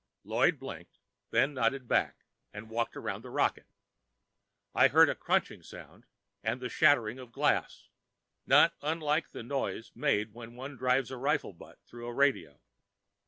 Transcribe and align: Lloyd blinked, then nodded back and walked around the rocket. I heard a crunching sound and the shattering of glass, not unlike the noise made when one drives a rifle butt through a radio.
Lloyd 0.23 0.57
blinked, 0.57 0.97
then 1.29 1.53
nodded 1.53 1.87
back 1.87 2.25
and 2.51 2.71
walked 2.71 2.97
around 2.97 3.21
the 3.21 3.29
rocket. 3.29 3.67
I 4.73 4.87
heard 4.87 5.09
a 5.09 5.13
crunching 5.15 5.61
sound 5.61 6.07
and 6.41 6.59
the 6.59 6.69
shattering 6.69 7.19
of 7.19 7.31
glass, 7.31 7.87
not 8.47 8.73
unlike 8.81 9.29
the 9.29 9.43
noise 9.43 9.91
made 9.93 10.33
when 10.33 10.55
one 10.55 10.75
drives 10.75 11.11
a 11.11 11.17
rifle 11.17 11.53
butt 11.53 11.83
through 11.85 12.07
a 12.07 12.13
radio. 12.15 12.59